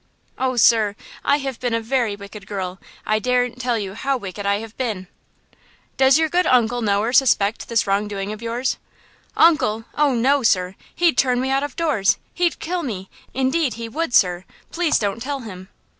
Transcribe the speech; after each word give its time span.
"Oh, 0.39 0.55
sir, 0.55 0.95
I 1.23 1.37
have 1.37 1.59
been 1.59 1.75
a 1.75 1.79
very 1.79 2.15
wicked 2.15 2.47
girl; 2.47 2.79
I 3.05 3.19
daren't 3.19 3.61
tell 3.61 3.77
you 3.77 3.93
how 3.93 4.17
wicked 4.17 4.47
I 4.47 4.57
have 4.57 4.75
been!" 4.75 5.05
"Does 5.95 6.17
your 6.17 6.27
good 6.27 6.47
uncle 6.47 6.81
know 6.81 7.01
or 7.03 7.13
suspect 7.13 7.69
this 7.69 7.85
wrongdoing 7.85 8.33
of 8.33 8.41
yours?" 8.41 8.79
"Uncle! 9.37 9.85
Oh, 9.93 10.15
no, 10.15 10.41
sir! 10.41 10.73
He'd 10.95 11.19
turn 11.19 11.39
me 11.39 11.51
out 11.51 11.61
of 11.61 11.75
doors! 11.75 12.17
He'd 12.33 12.57
kill 12.57 12.81
me! 12.81 13.11
Indeed 13.35 13.75
he 13.75 13.87
would, 13.87 14.15
sir! 14.15 14.43
Please 14.71 14.97
don't 14.97 15.21
tell 15.21 15.41
him!" 15.41 15.69